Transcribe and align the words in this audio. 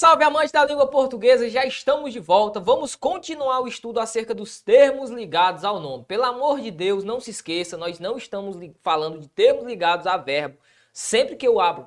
salve 0.00 0.24
amantes 0.24 0.50
da 0.50 0.64
língua 0.64 0.86
portuguesa, 0.86 1.46
já 1.50 1.66
estamos 1.66 2.14
de 2.14 2.20
volta. 2.20 2.58
Vamos 2.58 2.96
continuar 2.96 3.60
o 3.60 3.68
estudo 3.68 4.00
acerca 4.00 4.34
dos 4.34 4.58
termos 4.58 5.10
ligados 5.10 5.62
ao 5.62 5.78
nome. 5.78 6.04
Pelo 6.04 6.24
amor 6.24 6.58
de 6.58 6.70
Deus, 6.70 7.04
não 7.04 7.20
se 7.20 7.30
esqueça, 7.30 7.76
nós 7.76 8.00
não 8.00 8.16
estamos 8.16 8.56
falando 8.80 9.18
de 9.18 9.28
termos 9.28 9.66
ligados 9.66 10.06
a 10.06 10.16
verbo. 10.16 10.56
Sempre 10.90 11.36
que 11.36 11.46
eu 11.46 11.60
abro 11.60 11.86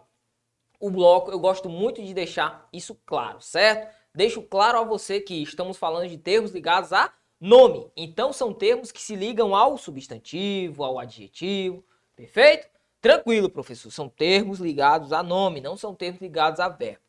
o 0.80 0.92
bloco, 0.92 1.32
eu 1.32 1.40
gosto 1.40 1.68
muito 1.68 2.04
de 2.04 2.14
deixar 2.14 2.70
isso 2.72 2.96
claro, 3.04 3.42
certo? 3.42 3.92
Deixo 4.14 4.44
claro 4.44 4.78
a 4.78 4.84
você 4.84 5.20
que 5.20 5.42
estamos 5.42 5.76
falando 5.76 6.08
de 6.08 6.20
termos 6.20 6.52
ligados 6.52 6.94
a 6.94 7.12
nome. 7.42 7.92
Então 7.98 8.32
são 8.32 8.54
termos 8.54 8.92
que 8.92 9.02
se 9.02 9.16
ligam 9.16 9.56
ao 9.56 9.76
substantivo, 9.76 10.84
ao 10.84 11.00
adjetivo, 11.00 11.84
perfeito? 12.16 12.68
Tranquilo, 13.02 13.50
professor, 13.50 13.90
são 13.90 14.08
termos 14.08 14.60
ligados 14.60 15.12
a 15.12 15.24
nome, 15.24 15.60
não 15.60 15.76
são 15.76 15.96
termos 15.96 16.22
ligados 16.22 16.60
a 16.60 16.70
verbo. 16.70 17.02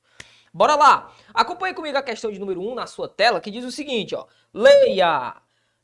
Bora 0.54 0.76
lá! 0.76 1.12
Acompanhe 1.34 1.74
comigo 1.74 1.98
a 1.98 2.02
questão 2.02 2.30
de 2.30 2.38
número 2.38 2.60
1 2.60 2.70
um 2.70 2.74
na 2.76 2.86
sua 2.86 3.08
tela, 3.08 3.40
que 3.40 3.50
diz 3.50 3.64
o 3.64 3.72
seguinte, 3.72 4.14
ó. 4.14 4.24
Leia! 4.52 5.34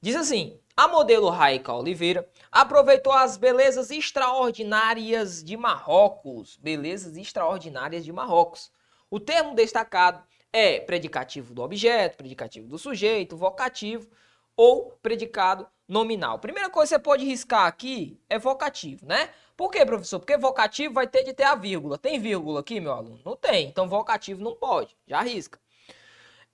Diz 0.01 0.15
assim, 0.15 0.60
a 0.77 0.87
modelo 0.87 1.29
Raika 1.29 1.74
Oliveira 1.74 2.24
aproveitou 2.52 3.12
as 3.12 3.37
belezas 3.37 3.91
extraordinárias 3.91 5.43
de 5.43 5.56
Marrocos. 5.56 6.56
Belezas 6.56 7.16
extraordinárias 7.16 8.05
de 8.05 8.12
Marrocos. 8.12 8.70
O 9.10 9.19
termo 9.19 9.56
destacado 9.56 10.23
é 10.52 10.79
predicativo 10.79 11.52
do 11.52 11.62
objeto, 11.62 12.16
predicativo 12.16 12.68
do 12.68 12.79
sujeito, 12.79 13.37
vocativo 13.37 14.09
ou 14.57 14.96
predicado 15.02 15.66
nominal. 15.88 16.38
Primeira 16.38 16.71
coisa 16.71 16.90
que 16.90 16.99
você 16.99 17.02
pode 17.02 17.24
riscar 17.24 17.66
aqui 17.66 18.21
é 18.29 18.38
vocativo, 18.38 19.05
né? 19.05 19.30
Por 19.61 19.71
quê, 19.71 19.85
professor? 19.85 20.19
Porque 20.19 20.39
vocativo 20.39 20.95
vai 20.95 21.07
ter 21.07 21.23
de 21.23 21.35
ter 21.35 21.43
a 21.43 21.55
vírgula. 21.55 21.99
Tem 21.99 22.19
vírgula 22.19 22.61
aqui, 22.61 22.80
meu 22.80 22.93
aluno? 22.93 23.21
Não 23.23 23.37
tem. 23.37 23.69
Então, 23.69 23.87
vocativo 23.87 24.43
não 24.43 24.57
pode. 24.57 24.97
Já 25.07 25.19
arrisca. 25.19 25.61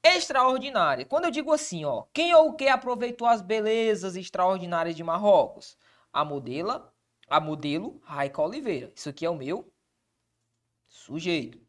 Extraordinária. 0.03 1.05
Quando 1.05 1.27
eu 1.27 1.31
digo 1.31 1.53
assim, 1.53 1.85
ó, 1.85 2.03
quem 2.13 2.35
ou 2.35 2.49
o 2.49 2.55
que 2.55 2.67
aproveitou 2.67 3.29
as 3.29 3.41
belezas 3.41 4.17
extraordinárias 4.17 4.97
de 4.97 5.05
Marrocos? 5.05 5.79
A 6.13 6.25
modela, 6.25 6.93
a 7.29 7.39
modelo 7.39 8.01
Raika 8.03 8.43
Oliveira. 8.43 8.93
Isso 8.93 9.09
aqui 9.09 9.25
é 9.25 9.31
o 9.31 9.37
meu 9.37 9.73
sujeito. 10.89 11.61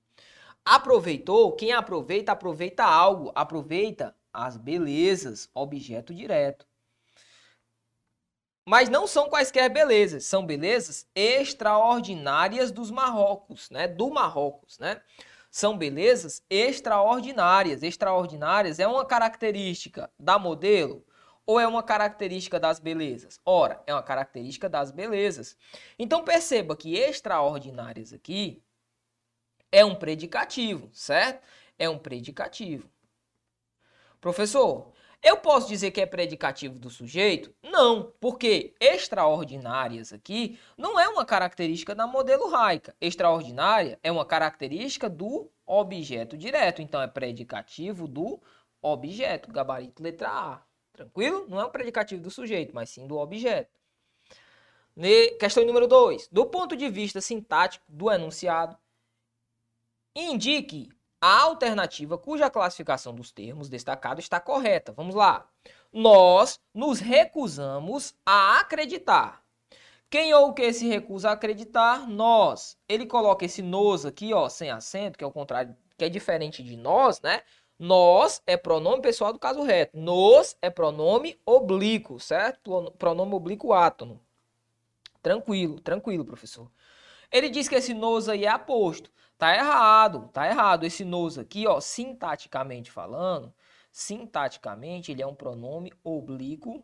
Aproveitou, 0.66 1.56
quem 1.56 1.72
aproveita, 1.72 2.32
aproveita 2.32 2.84
algo, 2.84 3.32
aproveita 3.36 4.16
as 4.34 4.58
belezas, 4.58 5.52
objeto 5.54 6.16
direto. 6.16 6.66
Mas 8.70 8.90
não 8.90 9.08
são 9.08 9.30
quaisquer 9.30 9.70
belezas, 9.70 10.26
são 10.26 10.46
belezas 10.46 11.08
extraordinárias 11.16 12.70
dos 12.70 12.92
Marrocos, 12.92 13.70
né? 13.70 13.88
Do 13.88 14.10
Marrocos, 14.10 14.78
né? 14.78 15.02
São 15.50 15.78
belezas 15.78 16.44
extraordinárias. 16.50 17.82
Extraordinárias 17.82 18.78
é 18.78 18.86
uma 18.86 19.06
característica 19.06 20.12
da 20.20 20.38
modelo 20.38 21.02
ou 21.46 21.58
é 21.58 21.66
uma 21.66 21.82
característica 21.82 22.60
das 22.60 22.78
belezas? 22.78 23.40
Ora, 23.46 23.82
é 23.88 23.94
uma 23.94 24.04
característica 24.04 24.68
das 24.68 24.92
belezas. 24.92 25.56
Então 25.98 26.26
perceba 26.26 26.76
que 26.76 26.98
extraordinárias 26.98 28.12
aqui 28.12 28.62
é 29.72 29.86
um 29.86 29.96
predicativo, 29.96 30.90
certo? 30.92 31.42
É 31.80 31.90
um 31.90 31.98
predicativo. 31.98 32.92
Professor, 34.20 34.92
eu 35.22 35.38
posso 35.38 35.68
dizer 35.68 35.92
que 35.92 36.00
é 36.00 36.06
predicativo 36.06 36.78
do 36.80 36.90
sujeito? 36.90 37.54
Não, 37.64 38.14
porque 38.20 38.76
extraordinárias 38.80 40.14
aqui 40.14 40.60
não 40.78 41.00
é 41.00 41.08
uma 41.08 41.26
característica 41.26 41.94
da 41.94 42.08
modelo 42.08 42.50
raica. 42.50 42.96
Extraordinária 43.02 44.00
é 44.04 44.12
uma 44.12 44.26
característica 44.26 45.10
do 45.10 45.52
objeto 45.66 46.38
direto, 46.38 46.82
então 46.82 47.02
é 47.02 47.08
predicativo 47.08 48.08
do 48.08 48.40
objeto, 48.82 49.52
gabarito 49.52 50.02
letra 50.02 50.30
A. 50.30 50.62
Tranquilo? 50.94 51.46
Não 51.48 51.60
é 51.60 51.66
um 51.66 51.70
predicativo 51.70 52.22
do 52.22 52.32
sujeito, 52.32 52.74
mas 52.74 52.90
sim 52.90 53.06
do 53.06 53.18
objeto. 53.18 53.78
Questão 55.40 55.66
número 55.66 55.88
2. 55.88 56.30
Do 56.32 56.46
ponto 56.48 56.76
de 56.76 56.90
vista 56.90 57.22
sintático 57.22 57.86
do 57.88 58.12
enunciado, 58.12 58.76
indique 60.16 60.90
a 61.22 61.42
alternativa 61.42 62.18
cuja 62.18 62.50
classificação 62.50 63.14
dos 63.14 63.32
termos 63.32 63.70
destacados 63.70 64.24
está 64.24 64.40
correta. 64.40 64.92
Vamos 64.92 65.16
lá. 65.16 65.48
Nós 65.92 66.60
nos 66.74 67.00
recusamos 67.00 68.16
a 68.26 68.60
acreditar. 68.60 69.44
Quem 70.10 70.34
ou 70.34 70.54
que 70.54 70.72
se 70.72 70.88
recusa 70.88 71.30
a 71.30 71.34
acreditar? 71.34 72.08
Nós. 72.08 72.78
Ele 72.88 73.06
coloca 73.06 73.46
esse 73.46 73.62
nos 73.62 74.06
aqui, 74.06 74.34
ó, 74.34 74.48
sem 74.48 74.70
acento, 74.70 75.18
que 75.18 75.24
é 75.24 75.28
o 75.28 75.32
contrário, 75.32 75.76
que 75.98 76.06
é 76.06 76.10
diferente 76.10 76.64
de 76.64 76.78
nós, 76.78 77.20
né? 77.22 77.42
Nós 77.78 78.42
é 78.48 78.56
pronome 78.56 79.02
pessoal 79.02 79.34
do 79.34 79.40
caso 79.40 79.62
reto. 79.64 79.98
Nos 79.98 80.56
é 80.62 80.70
pronome 80.70 81.40
oblíquo, 81.46 82.20
certo? 82.20 82.92
Pronome 82.98 83.34
oblíquo 83.34 83.74
átono. 83.74 84.22
Tranquilo, 85.22 85.80
tranquilo, 85.82 86.24
professor. 86.24 86.72
Ele 87.32 87.50
diz 87.50 87.68
que 87.68 87.76
esse 87.76 87.94
nos 87.94 88.30
aí 88.30 88.46
é 88.46 88.50
aposto. 88.50 89.12
Tá 89.38 89.56
errado, 89.56 90.30
tá 90.34 90.48
errado. 90.48 90.84
Esse 90.86 91.06
nos 91.06 91.38
aqui, 91.38 91.68
ó, 91.68 91.80
sintaticamente 91.80 92.90
falando, 92.92 93.54
sintaticamente 93.92 95.12
ele 95.12 95.22
é 95.22 95.28
um 95.28 95.36
pronome 95.36 95.94
oblíquo 96.04 96.84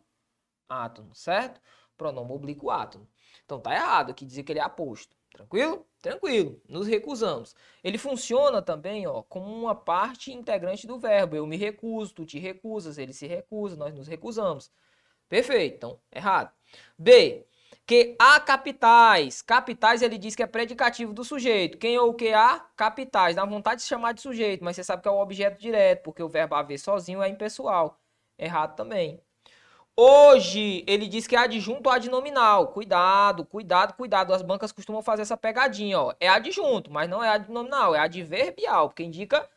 átono, 0.68 1.14
certo? 1.14 1.60
Pronome 1.96 2.32
oblíquo 2.32 2.70
átono. 2.70 3.08
Então 3.44 3.60
tá 3.60 3.74
errado 3.74 4.10
aqui 4.10 4.24
dizer 4.24 4.44
que 4.44 4.52
ele 4.52 4.60
é 4.60 4.62
aposto. 4.62 5.16
Tranquilo? 5.32 5.84
Tranquilo. 6.00 6.60
Nos 6.68 6.86
recusamos. 6.86 7.56
Ele 7.82 7.98
funciona 7.98 8.62
também, 8.62 9.04
ó, 9.06 9.22
como 9.22 9.46
uma 9.52 9.74
parte 9.74 10.32
integrante 10.32 10.86
do 10.86 10.98
verbo. 10.98 11.34
Eu 11.34 11.46
me 11.46 11.56
recuso, 11.56 12.14
tu 12.14 12.24
te 12.24 12.38
recusas, 12.38 12.98
ele 12.98 13.12
se 13.12 13.26
recusa, 13.26 13.76
nós 13.76 13.92
nos 13.92 14.06
recusamos. 14.06 14.70
Perfeito. 15.28 15.74
Então, 15.76 16.00
errado. 16.12 16.52
B 16.96 17.46
que 17.86 18.16
há 18.18 18.40
capitais. 18.40 19.42
Capitais 19.42 20.02
ele 20.02 20.18
diz 20.18 20.34
que 20.34 20.42
é 20.42 20.46
predicativo 20.46 21.12
do 21.12 21.24
sujeito. 21.24 21.78
Quem 21.78 21.98
ou 21.98 22.10
o 22.10 22.14
que 22.14 22.32
há? 22.32 22.64
Capitais. 22.76 23.36
Dá 23.36 23.44
vontade 23.44 23.76
de 23.76 23.82
se 23.82 23.88
chamar 23.88 24.12
de 24.12 24.22
sujeito, 24.22 24.64
mas 24.64 24.76
você 24.76 24.84
sabe 24.84 25.02
que 25.02 25.08
é 25.08 25.10
o 25.10 25.20
objeto 25.20 25.60
direto, 25.60 26.02
porque 26.02 26.22
o 26.22 26.28
verbo 26.28 26.54
haver 26.54 26.78
sozinho 26.78 27.22
é 27.22 27.28
impessoal. 27.28 27.98
Errado 28.38 28.74
também. 28.76 29.20
Hoje, 29.96 30.82
ele 30.88 31.06
diz 31.06 31.26
que 31.26 31.36
é 31.36 31.38
adjunto 31.38 31.88
adnominal. 31.88 32.68
Cuidado, 32.68 33.44
cuidado, 33.44 33.94
cuidado. 33.94 34.34
As 34.34 34.42
bancas 34.42 34.72
costumam 34.72 35.02
fazer 35.02 35.22
essa 35.22 35.36
pegadinha, 35.36 36.00
ó. 36.00 36.14
É 36.18 36.28
adjunto, 36.28 36.90
mas 36.90 37.08
não 37.08 37.22
é 37.22 37.28
adnominal, 37.28 37.94
é 37.94 38.00
adverbial, 38.00 38.88
porque 38.88 39.04
indica 39.04 39.48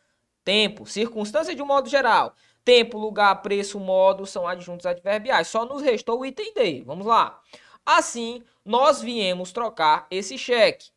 tempo, 0.43 0.85
circunstância 0.85 1.55
de 1.55 1.61
um 1.61 1.65
modo 1.65 1.89
geral. 1.89 2.35
Tempo, 2.63 2.97
lugar, 2.99 3.41
preço, 3.41 3.79
modo 3.79 4.25
são 4.25 4.47
adjuntos 4.47 4.85
adverbiais. 4.85 5.47
Só 5.47 5.65
nos 5.65 5.81
restou 5.81 6.19
o 6.19 6.25
item 6.25 6.53
D. 6.53 6.83
Vamos 6.85 7.05
lá. 7.07 7.41
Assim, 7.89 8.43
nós 8.65 9.01
viemos 9.01 9.53
trocar 9.53 10.07
esse 10.11 10.37
cheque. 10.37 10.89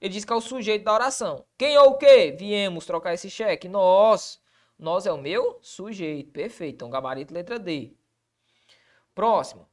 Ele 0.00 0.14
diz 0.14 0.24
que 0.24 0.32
é 0.32 0.36
o 0.36 0.40
sujeito 0.40 0.82
da 0.82 0.94
oração. 0.94 1.44
Quem 1.58 1.76
ou 1.76 1.90
o 1.90 1.98
que? 1.98 2.32
Viemos 2.32 2.86
trocar 2.86 3.12
esse 3.12 3.28
cheque. 3.28 3.68
Nós. 3.68 4.40
Nós 4.78 5.04
é 5.04 5.12
o 5.12 5.18
meu 5.18 5.58
sujeito. 5.60 6.30
Perfeito. 6.30 6.76
Então, 6.76 6.88
gabarito 6.88 7.34
letra 7.34 7.58
D. 7.58 7.92
Próximo. 9.14 9.68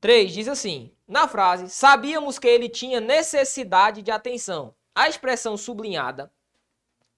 3 0.00 0.32
diz 0.32 0.48
assim: 0.48 0.90
na 1.06 1.28
frase, 1.28 1.68
sabíamos 1.68 2.38
que 2.38 2.48
ele 2.48 2.70
tinha 2.70 2.98
necessidade 2.98 4.00
de 4.00 4.10
atenção. 4.10 4.74
A 4.94 5.06
expressão 5.06 5.58
sublinhada 5.58 6.32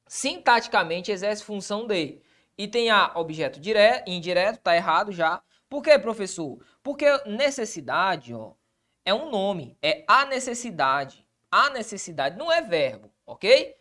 sintaticamente 0.08 1.12
exerce 1.12 1.44
função 1.44 1.86
de. 1.86 2.20
E 2.58 2.66
tem 2.66 2.90
a 2.90 3.12
objeto 3.14 3.60
direto, 3.60 4.10
indireto, 4.10 4.58
tá 4.58 4.74
errado 4.74 5.12
já. 5.12 5.40
Por 5.68 5.82
que, 5.82 5.96
professor? 5.98 6.58
Porque 6.84 7.06
necessidade, 7.24 8.34
ó, 8.34 8.52
é 9.06 9.14
um 9.14 9.30
nome, 9.30 9.76
é 9.82 10.04
a 10.06 10.26
necessidade. 10.26 11.26
A 11.50 11.70
necessidade 11.70 12.36
não 12.36 12.52
é 12.52 12.60
verbo, 12.60 13.10
ok? 13.26 13.74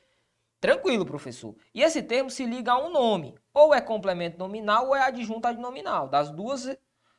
Tranquilo, 0.62 1.06
professor. 1.06 1.54
E 1.74 1.84
esse 1.84 2.02
termo 2.02 2.30
se 2.30 2.46
liga 2.46 2.72
a 2.72 2.78
um 2.78 2.90
nome. 2.90 3.36
Ou 3.54 3.74
é 3.74 3.82
complemento 3.82 4.40
nominal 4.40 4.88
ou 4.88 4.96
é 4.96 5.02
adjunto 5.02 5.46
adnominal. 5.46 6.08
Das 6.08 6.32
duas, 6.32 6.78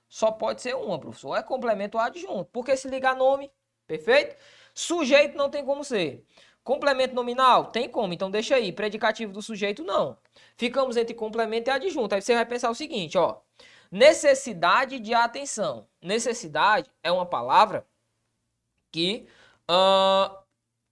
só 0.09 0.31
pode 0.31 0.63
ser 0.63 0.75
uma, 0.75 0.99
professor. 0.99 1.29
Ou 1.29 1.37
é 1.37 1.43
complemento 1.43 1.99
ou 1.99 2.03
adjunto. 2.03 2.47
Porque 2.47 2.75
se 2.79 2.89
liga 2.89 3.11
a 3.11 3.15
nome, 3.15 3.53
perfeito? 3.87 4.37
Sujeito 4.73 5.37
não 5.37 5.51
tem 5.51 5.63
como 5.67 5.85
ser. 5.85 6.25
Complemento 6.63 7.15
nominal? 7.15 7.67
Tem 7.67 7.91
como, 7.91 8.15
então 8.15 8.31
deixa 8.31 8.57
aí. 8.57 8.73
Predicativo 8.73 9.35
do 9.35 9.43
sujeito, 9.43 9.85
não. 9.85 10.17
Ficamos 10.57 10.97
entre 10.97 11.13
complemento 11.13 11.69
e 11.69 11.73
adjunto. 11.73 12.15
Aí 12.15 12.23
você 12.23 12.35
vai 12.35 12.47
pensar 12.47 12.71
o 12.71 12.75
seguinte, 12.75 13.19
ó. 13.19 13.37
Necessidade 13.95 14.99
de 14.99 15.15
atenção. 15.15 15.89
Necessidade 16.03 16.91
é 17.01 17.13
uma 17.13 17.25
palavra 17.25 17.87
que 18.91 19.29
uh, 19.71 20.37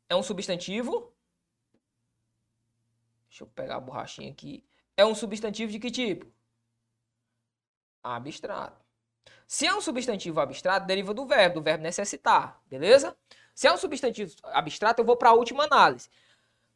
é 0.09 0.15
um 0.15 0.23
substantivo. 0.23 1.13
Deixa 3.29 3.43
eu 3.43 3.49
pegar 3.49 3.79
a 3.79 3.81
borrachinha 3.81 4.31
aqui. 4.31 4.65
É 4.97 5.05
um 5.05 5.17
substantivo 5.17 5.73
de 5.73 5.81
que 5.81 5.91
tipo? 5.91 6.33
Abstrato. 8.05 8.81
Se 9.49 9.67
é 9.67 9.75
um 9.75 9.81
substantivo 9.81 10.39
abstrato, 10.39 10.87
deriva 10.87 11.13
do 11.13 11.27
verbo, 11.27 11.57
do 11.57 11.63
verbo 11.65 11.83
necessitar, 11.83 12.63
beleza? 12.67 13.17
Se 13.53 13.67
é 13.67 13.73
um 13.73 13.77
substantivo 13.77 14.33
abstrato, 14.45 15.03
eu 15.03 15.05
vou 15.05 15.17
para 15.17 15.31
a 15.31 15.35
última 15.35 15.65
análise. 15.65 16.09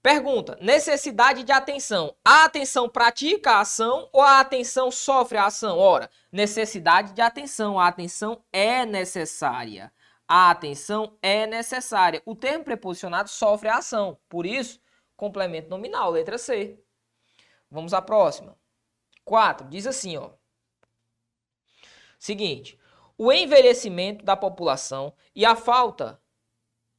Pergunta: 0.02 0.56
necessidade 0.60 1.42
de 1.42 1.52
atenção. 1.52 2.14
A 2.24 2.44
atenção 2.44 2.88
pratica 2.88 3.52
a 3.52 3.60
ação 3.60 4.08
ou 4.12 4.22
a 4.22 4.40
atenção 4.40 4.90
sofre 4.90 5.38
a 5.38 5.46
ação? 5.46 5.78
Ora, 5.78 6.10
necessidade 6.30 7.12
de 7.12 7.20
atenção. 7.20 7.78
A 7.78 7.88
atenção 7.88 8.42
é 8.52 8.86
necessária. 8.86 9.92
A 10.28 10.50
atenção 10.50 11.16
é 11.22 11.46
necessária. 11.46 12.22
O 12.24 12.34
termo 12.34 12.64
preposicionado 12.64 13.28
sofre 13.28 13.68
a 13.68 13.78
ação. 13.78 14.18
Por 14.28 14.46
isso, 14.46 14.80
complemento 15.16 15.68
nominal, 15.68 16.10
letra 16.10 16.38
C. 16.38 16.78
Vamos 17.70 17.94
à 17.94 18.02
próxima. 18.02 18.56
4. 19.24 19.68
Diz 19.68 19.86
assim, 19.86 20.16
ó. 20.16 20.30
Seguinte: 22.18 22.78
o 23.18 23.32
envelhecimento 23.32 24.24
da 24.24 24.36
população 24.36 25.12
e 25.34 25.44
a 25.44 25.56
falta 25.56 26.20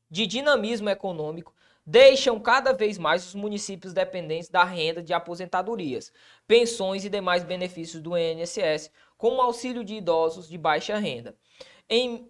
de 0.10 0.26
dinamismo 0.26 0.90
econômico 0.90 1.54
deixam 1.90 2.38
cada 2.38 2.74
vez 2.74 2.98
mais 2.98 3.26
os 3.26 3.34
municípios 3.34 3.94
dependentes 3.94 4.50
da 4.50 4.66
renda 4.66 5.02
de 5.02 5.14
aposentadorias, 5.14 6.12
pensões 6.46 7.06
e 7.06 7.10
demais 7.10 7.46
benefícios 7.46 8.04
do 8.04 8.18
INSS, 8.18 8.92
como 9.18 9.42
auxílio 9.42 9.86
de 9.86 9.96
idosos 9.96 10.50
de 10.50 10.58
baixa 10.58 10.98
renda. 10.98 11.34
Em 11.90 12.30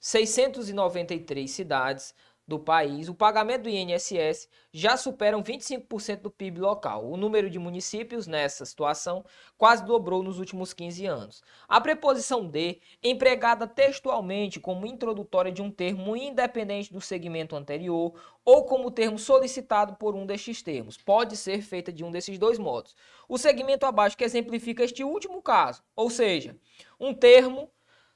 693 0.00 1.50
cidades, 1.50 2.14
do 2.46 2.60
país, 2.60 3.08
o 3.08 3.14
pagamento 3.14 3.62
do 3.62 3.68
INSS 3.68 4.48
já 4.72 4.96
superam 4.96 5.42
25% 5.42 6.20
do 6.20 6.30
PIB 6.30 6.60
local. 6.60 7.04
O 7.10 7.16
número 7.16 7.50
de 7.50 7.58
municípios 7.58 8.26
nessa 8.26 8.64
situação 8.64 9.24
quase 9.58 9.84
dobrou 9.84 10.22
nos 10.22 10.38
últimos 10.38 10.72
15 10.72 11.06
anos. 11.06 11.42
A 11.66 11.80
preposição 11.80 12.46
de, 12.46 12.80
empregada 13.02 13.66
textualmente 13.66 14.60
como 14.60 14.86
introdutória 14.86 15.50
de 15.50 15.60
um 15.60 15.70
termo 15.70 16.16
independente 16.16 16.92
do 16.92 17.00
segmento 17.00 17.56
anterior 17.56 18.14
ou 18.44 18.64
como 18.64 18.92
termo 18.92 19.18
solicitado 19.18 19.96
por 19.96 20.14
um 20.14 20.24
destes 20.24 20.62
termos, 20.62 20.96
pode 20.96 21.36
ser 21.36 21.62
feita 21.62 21.92
de 21.92 22.04
um 22.04 22.12
desses 22.12 22.38
dois 22.38 22.58
modos. 22.60 22.94
O 23.28 23.36
segmento 23.36 23.84
abaixo 23.84 24.16
que 24.16 24.22
exemplifica 24.22 24.84
este 24.84 25.02
último 25.02 25.42
caso, 25.42 25.82
ou 25.96 26.08
seja, 26.08 26.56
um 27.00 27.12
termo 27.12 27.68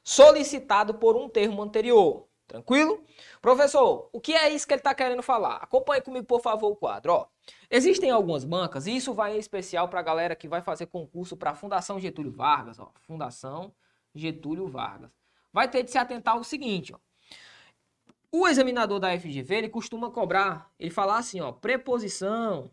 solicitado 0.05 0.95
por 0.95 1.17
um 1.17 1.29
termo 1.29 1.63
anterior. 1.63 2.30
Tranquilo? 2.51 3.03
Professor, 3.41 4.11
o 4.13 4.21
que 4.21 4.33
é 4.33 4.51
isso 4.51 4.67
que 4.67 4.75
ele 4.75 4.81
está 4.81 4.93
querendo 4.93 5.23
falar? 5.23 5.59
Acompanhe 5.59 6.03
comigo, 6.03 6.27
por 6.27 6.41
favor, 6.41 6.73
o 6.73 6.77
quadro. 6.77 7.13
Ó, 7.13 7.29
existem 7.71 8.11
algumas 8.11 8.45
bancas, 8.45 8.89
e 8.89 8.97
isso 8.97 9.15
vai 9.15 9.37
em 9.37 9.39
especial 9.39 9.89
para 9.89 10.01
a 10.01 10.03
galera 10.03 10.35
que 10.35 10.49
vai 10.49 10.61
fazer 10.61 10.87
concurso 10.87 11.37
para 11.37 11.53
a 11.53 11.55
Fundação 11.55 12.01
Getúlio 12.01 12.33
Vargas. 12.33 12.81
Ó, 12.81 12.91
Fundação 13.03 13.73
Getúlio 14.13 14.67
Vargas. 14.67 15.13
Vai 15.53 15.71
ter 15.71 15.85
de 15.85 15.93
se 15.93 15.99
atentar 15.99 16.35
ao 16.35 16.43
seguinte, 16.43 16.93
ó. 16.93 16.99
O 18.33 18.49
examinador 18.49 18.99
da 18.99 19.17
FGV, 19.17 19.55
ele 19.55 19.69
costuma 19.69 20.11
cobrar, 20.11 20.73
ele 20.77 20.91
falar 20.91 21.19
assim, 21.19 21.41
ó, 21.41 21.53
preposição, 21.53 22.69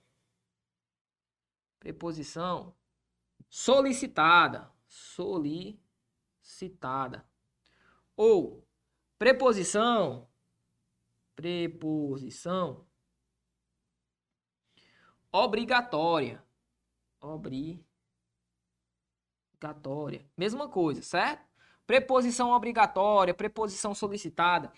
preposição 1.79 2.74
solicitada, 3.47 4.71
solicitada, 4.88 7.29
ou 8.15 8.66
Preposição. 9.17 10.27
Preposição. 11.35 12.85
Obrigatória. 15.31 16.43
Obrigatória. 17.19 17.85
Mesma 20.35 20.69
coisa, 20.69 21.01
certo? 21.01 21.45
Preposição 21.85 22.51
obrigatória, 22.51 23.33
preposição 23.33 23.95
solicitada. 23.95 24.71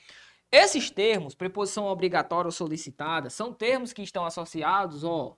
Esses 0.52 0.90
termos, 0.90 1.36
preposição 1.36 1.86
obrigatória 1.86 2.48
ou 2.48 2.52
solicitada, 2.52 3.30
são 3.30 3.54
termos 3.54 3.94
que 3.94 4.02
estão 4.02 4.26
associados 4.26 5.04
ó, 5.04 5.38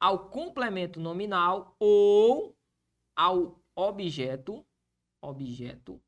ao 0.00 0.30
complemento 0.30 0.98
nominal 1.00 1.76
ou 1.78 2.56
ao 3.14 3.60
objeto, 3.74 4.64
objeto 5.20 6.00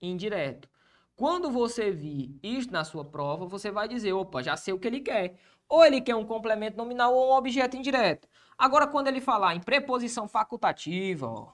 indireto. 0.00 0.68
Quando 1.16 1.50
você 1.50 1.90
vir 1.90 2.38
isso 2.42 2.70
na 2.70 2.84
sua 2.84 3.04
prova, 3.04 3.46
você 3.46 3.70
vai 3.70 3.86
dizer, 3.86 4.12
opa, 4.12 4.42
já 4.42 4.56
sei 4.56 4.74
o 4.74 4.78
que 4.78 4.88
ele 4.88 5.00
quer. 5.00 5.38
Ou 5.68 5.84
ele 5.84 6.00
quer 6.00 6.16
um 6.16 6.26
complemento 6.26 6.76
nominal 6.76 7.14
ou 7.14 7.30
um 7.30 7.36
objeto 7.36 7.76
indireto. 7.76 8.28
Agora, 8.58 8.86
quando 8.86 9.08
ele 9.08 9.20
falar 9.20 9.54
em 9.54 9.60
preposição 9.60 10.28
facultativa, 10.28 11.26
ó, 11.26 11.52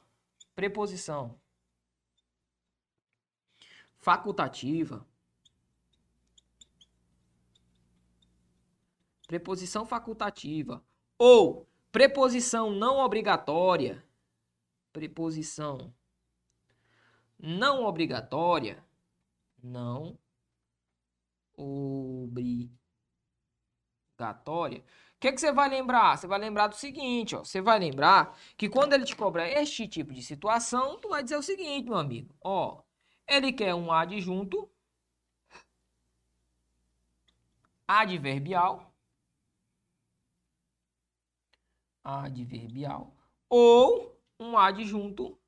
preposição 0.54 1.38
facultativa, 3.98 5.06
preposição 9.26 9.86
facultativa 9.86 10.82
ou 11.16 11.68
preposição 11.92 12.70
não 12.70 12.98
obrigatória, 12.98 14.04
preposição 14.92 15.92
não 17.38 17.84
obrigatória, 17.84 18.84
não 19.62 20.18
obrigatória. 21.56 22.70
O 24.80 24.84
que, 25.20 25.28
é 25.28 25.32
que 25.32 25.40
você 25.40 25.52
vai 25.52 25.68
lembrar? 25.68 26.16
Você 26.16 26.26
vai 26.26 26.38
lembrar 26.38 26.68
do 26.68 26.76
seguinte, 26.76 27.36
ó. 27.36 27.44
Você 27.44 27.60
vai 27.60 27.78
lembrar 27.78 28.36
que 28.56 28.68
quando 28.68 28.94
ele 28.94 29.04
te 29.04 29.14
cobrar 29.14 29.48
este 29.48 29.86
tipo 29.86 30.12
de 30.14 30.22
situação, 30.22 30.98
tu 30.98 31.08
vai 31.08 31.22
dizer 31.22 31.36
o 31.36 31.42
seguinte, 31.42 31.88
meu 31.88 31.98
amigo. 31.98 32.34
Ó, 32.42 32.82
ele 33.28 33.52
quer 33.52 33.74
um 33.74 33.92
adjunto 33.92 34.70
adverbial 37.86 38.90
adverbial 42.04 43.14
ou 43.48 44.18
um 44.38 44.56
adjunto 44.56 45.38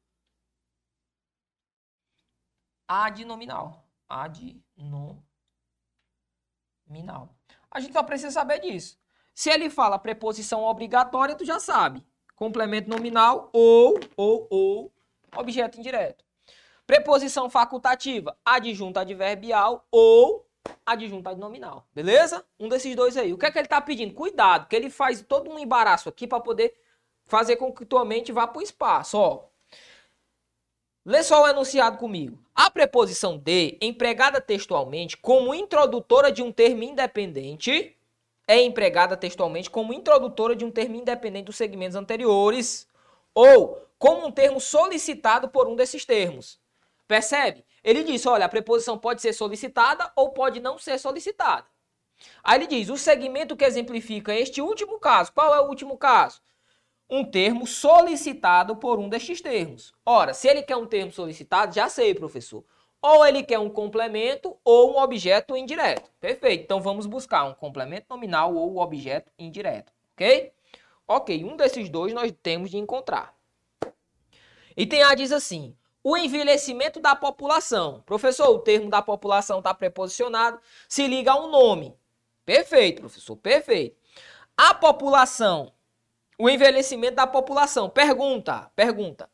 adnominal 2.87 3.81
adnominal. 4.12 5.25
A 7.70 7.81
gente 7.81 7.93
só 7.93 8.03
precisa 8.03 8.31
saber 8.31 8.61
disso. 8.61 8.99
Se 9.35 9.50
ele 9.50 9.70
fala 9.70 9.99
preposição 9.99 10.62
obrigatória, 10.64 11.35
tu 11.35 11.44
já 11.44 11.59
sabe. 11.59 12.06
Complemento 12.37 12.91
nominal 12.91 13.49
ou, 13.53 13.99
ou, 14.17 14.47
ou, 14.50 14.93
objeto 15.37 15.78
indireto. 15.78 16.25
Preposição 16.87 17.49
facultativa, 17.49 18.37
adjunto 18.45 18.99
adverbial 19.00 19.87
ou 19.90 20.47
adjunto 20.85 21.28
adnominal. 21.28 21.87
Beleza? 21.95 22.45
Um 22.61 22.69
desses 22.69 22.95
dois 22.95 23.16
aí. 23.16 23.33
O 23.33 23.38
que 23.38 23.47
é 23.47 23.50
que 23.50 23.59
ele 23.59 23.66
está 23.66 23.81
pedindo? 23.81 24.12
Cuidado, 24.12 24.69
que 24.69 24.76
ele 24.76 24.90
faz 24.90 25.23
todo 25.23 25.50
um 25.50 25.59
embaraço 25.59 26.09
aqui 26.09 26.26
para 26.26 26.40
poder 26.40 26.75
fazer 27.25 27.57
com 27.57 27.73
que 27.73 27.87
tua 27.87 28.04
mente 28.04 28.33
vá 28.33 28.47
para 28.47 28.59
o 28.59 28.62
espaço. 28.62 29.16
Ó, 29.16 29.49
Lê 31.04 31.23
só 31.23 31.42
o 31.42 31.49
enunciado 31.49 31.99
comigo. 31.99 32.41
A 32.54 32.71
preposição 32.71 33.38
de, 33.38 33.78
empregada 33.80 34.40
textualmente 34.40 35.16
como 35.16 35.54
introdutora 35.54 36.30
de 36.30 36.42
um 36.42 36.52
termo 36.52 36.82
independente, 36.82 37.97
é 38.47 38.61
empregada 38.61 39.16
textualmente 39.16 39.71
como 39.71 39.92
introdutora 39.92 40.54
de 40.54 40.64
um 40.64 40.71
termo 40.71 40.97
independente 40.97 41.47
dos 41.47 41.56
segmentos 41.56 41.97
anteriores, 41.97 42.87
ou 43.35 43.87
como 43.99 44.26
um 44.26 44.30
termo 44.30 44.61
solicitado 44.61 45.49
por 45.49 45.66
um 45.66 45.76
desses 45.76 46.04
termos. 46.04 46.61
Percebe? 47.09 47.64
Ele 47.82 48.04
diz, 48.04 48.26
olha, 48.26 48.44
a 48.44 48.49
preposição 48.49 48.99
pode 48.99 49.23
ser 49.23 49.32
solicitada 49.32 50.12
ou 50.14 50.30
pode 50.30 50.61
não 50.61 50.78
ser 50.78 50.99
solicitada. 50.99 51.66
Aí 52.44 52.59
ele 52.59 52.66
diz, 52.66 52.88
o 52.88 52.97
segmento 52.97 53.56
que 53.56 53.64
exemplifica 53.64 54.35
este 54.35 54.61
último 54.61 54.99
caso. 54.99 55.32
Qual 55.32 55.54
é 55.54 55.61
o 55.61 55.68
último 55.68 55.97
caso? 55.97 56.40
Um 57.09 57.25
termo 57.25 57.66
solicitado 57.66 58.76
por 58.76 58.99
um 58.99 59.09
destes 59.09 59.40
termos. 59.40 59.92
Ora, 60.04 60.32
se 60.32 60.49
ele 60.49 60.62
quer 60.62 60.76
um 60.76 60.87
termo 60.87 61.12
solicitado, 61.12 61.75
já 61.75 61.88
sei, 61.88 62.14
professor. 62.14 62.64
Ou 63.00 63.26
ele 63.26 63.42
quer 63.42 63.59
um 63.59 63.68
complemento 63.68 64.56
ou 64.64 64.94
um 64.94 64.99
objeto 64.99 65.56
indireto. 65.56 66.11
Perfeito. 66.21 66.62
Então 66.62 66.80
vamos 66.80 67.04
buscar 67.04 67.44
um 67.44 67.54
complemento 67.54 68.06
nominal 68.09 68.54
ou 68.54 68.78
objeto 68.78 69.30
indireto, 69.38 69.92
ok? 70.14 70.52
Ok, 71.06 71.44
um 71.44 71.56
desses 71.56 71.88
dois 71.88 72.12
nós 72.12 72.32
temos 72.42 72.71
de 72.71 72.78
encontrar. 72.78 73.37
Item 74.76 75.02
A 75.02 75.14
diz 75.14 75.32
assim: 75.32 75.76
o 76.02 76.16
envelhecimento 76.16 77.00
da 77.00 77.14
população. 77.14 78.02
Professor, 78.06 78.49
o 78.49 78.59
termo 78.59 78.90
da 78.90 79.02
população 79.02 79.59
está 79.59 79.75
preposicionado, 79.75 80.61
se 80.88 81.06
liga 81.06 81.32
a 81.32 81.40
um 81.40 81.50
nome. 81.50 81.94
Perfeito, 82.44 83.02
professor, 83.02 83.37
perfeito. 83.37 83.97
A 84.56 84.75
população 84.75 85.73
o 86.42 86.50
envelhecimento 86.50 87.14
da 87.14 87.26
população. 87.26 87.88
Pergunta, 87.88 88.68
pergunta. 88.75 89.30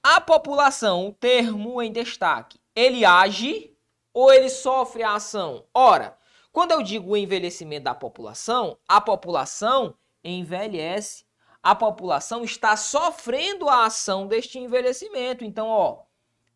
A 0.00 0.20
população, 0.20 1.08
o 1.08 1.12
termo 1.12 1.82
em 1.82 1.90
destaque, 1.90 2.60
ele 2.76 3.04
age 3.04 3.76
ou 4.14 4.32
ele 4.32 4.48
sofre 4.48 5.02
a 5.02 5.14
ação? 5.14 5.66
Ora, 5.74 6.16
quando 6.52 6.70
eu 6.70 6.80
digo 6.80 7.10
o 7.10 7.16
envelhecimento 7.16 7.82
da 7.82 7.94
população, 7.94 8.78
a 8.86 9.00
população 9.00 9.96
envelhece. 10.22 11.24
A 11.60 11.74
população 11.74 12.44
está 12.44 12.76
sofrendo 12.76 13.68
a 13.68 13.86
ação 13.86 14.28
deste 14.28 14.60
envelhecimento. 14.60 15.44
Então, 15.44 15.66
ó, 15.66 16.04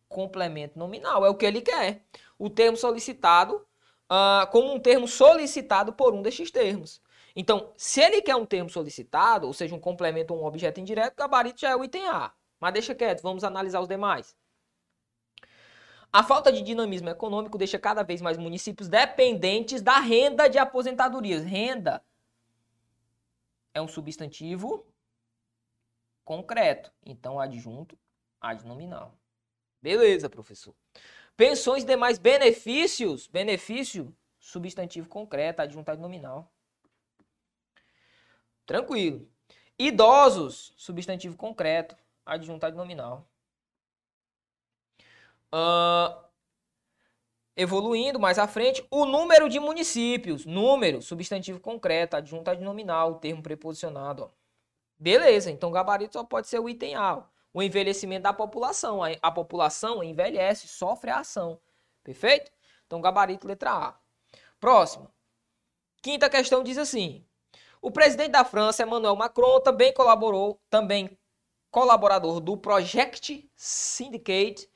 complemento 0.07 0.79
nominal 0.79 1.25
é 1.25 1.29
o 1.29 1.35
que 1.35 1.45
ele 1.45 1.59
quer. 1.59 2.05
O 2.39 2.49
termo 2.49 2.77
solicitado 2.77 3.55
uh, 3.55 4.49
como 4.49 4.73
um 4.73 4.79
termo 4.79 5.09
solicitado 5.09 5.91
por 5.91 6.13
um 6.13 6.21
destes 6.21 6.49
termos. 6.51 7.01
Então, 7.35 7.71
se 7.75 7.99
ele 7.99 8.21
quer 8.21 8.35
um 8.35 8.45
termo 8.45 8.69
solicitado, 8.69 9.47
ou 9.47 9.53
seja, 9.53 9.73
um 9.73 9.79
complemento 9.79 10.33
ou 10.33 10.41
um 10.41 10.45
objeto 10.45 10.79
indireto, 10.79 11.15
gabarito 11.15 11.61
já 11.61 11.71
é 11.71 11.75
o 11.75 11.83
item 11.83 12.07
A. 12.07 12.31
Mas 12.59 12.73
deixa 12.73 12.93
quieto, 12.93 13.21
vamos 13.21 13.43
analisar 13.43 13.79
os 13.81 13.87
demais. 13.87 14.35
A 16.11 16.23
falta 16.23 16.51
de 16.51 16.61
dinamismo 16.61 17.09
econômico 17.09 17.57
deixa 17.57 17.79
cada 17.79 18.03
vez 18.03 18.21
mais 18.21 18.37
municípios 18.37 18.87
dependentes 18.87 19.81
da 19.81 19.99
renda 19.99 20.47
de 20.47 20.59
aposentadorias. 20.59 21.43
Renda 21.43 22.03
é 23.73 23.81
um 23.81 23.87
substantivo 23.87 24.85
concreto, 26.23 26.93
então 27.03 27.39
adjunto 27.39 27.97
adnominal. 28.39 29.17
Beleza, 29.81 30.29
professor. 30.29 30.75
Pensões 31.35 31.81
e 31.81 31.87
demais 31.87 32.19
benefícios, 32.19 33.25
benefício 33.25 34.15
substantivo 34.37 35.09
concreto, 35.09 35.63
adjunto 35.63 35.89
adnominal. 35.89 36.52
Tranquilo. 38.65 39.27
Idosos, 39.77 40.73
substantivo 40.77 41.35
concreto, 41.35 41.95
adjunto 42.25 42.65
adnominal. 42.65 43.27
Uh, 45.53 46.23
evoluindo 47.55 48.19
mais 48.19 48.39
à 48.39 48.47
frente, 48.47 48.85
o 48.89 49.05
número 49.05 49.49
de 49.49 49.59
municípios. 49.59 50.45
Número, 50.45 51.01
substantivo 51.01 51.59
concreto, 51.59 52.15
adjunto 52.15 52.49
adnominal, 52.49 53.19
termo 53.19 53.43
preposicionado. 53.43 54.23
Ó. 54.23 54.29
Beleza, 54.97 55.51
então 55.51 55.71
gabarito 55.71 56.13
só 56.13 56.23
pode 56.23 56.47
ser 56.47 56.59
o 56.59 56.69
item 56.69 56.95
A. 56.95 57.25
O 57.53 57.61
envelhecimento 57.61 58.23
da 58.23 58.33
população. 58.33 59.01
A, 59.21 59.31
população 59.31 60.03
envelhece, 60.03 60.67
sofre 60.67 61.11
a 61.11 61.19
ação. 61.19 61.59
Perfeito? 62.03 62.51
Então 62.87 63.01
gabarito 63.01 63.47
letra 63.47 63.71
A. 63.71 63.99
Próximo. 64.59 65.11
Quinta 66.01 66.29
questão 66.29 66.63
diz 66.63 66.77
assim: 66.77 67.25
o 67.83 67.91
presidente 67.91 68.31
da 68.31 68.45
França, 68.45 68.81
Emmanuel 68.81 69.13
Macron, 69.13 69.59
também 69.59 69.93
colaborou, 69.93 70.57
também 70.69 71.19
colaborador 71.69 72.39
do 72.39 72.55
Project 72.55 73.51
Syndicate, 73.57 74.69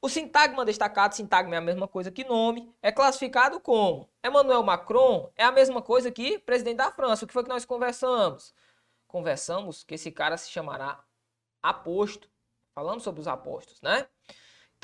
o 0.00 0.08
sintagma 0.08 0.64
destacado, 0.64 1.16
sintagma 1.16 1.56
é 1.56 1.58
a 1.58 1.60
mesma 1.60 1.88
coisa 1.88 2.12
que 2.12 2.22
nome, 2.22 2.72
é 2.80 2.92
classificado 2.92 3.58
como 3.58 4.08
Emmanuel 4.24 4.62
Macron 4.62 5.32
é 5.34 5.42
a 5.42 5.50
mesma 5.50 5.82
coisa 5.82 6.12
que 6.12 6.38
presidente 6.38 6.76
da 6.76 6.92
França. 6.92 7.24
O 7.24 7.26
que 7.26 7.32
foi 7.32 7.42
que 7.42 7.48
nós 7.48 7.64
conversamos? 7.64 8.54
Conversamos 9.08 9.82
que 9.82 9.94
esse 9.94 10.12
cara 10.12 10.36
se 10.36 10.48
chamará 10.48 11.02
aposto. 11.60 12.30
Falamos 12.72 13.02
sobre 13.02 13.20
os 13.20 13.26
apostos, 13.26 13.80
né? 13.82 14.06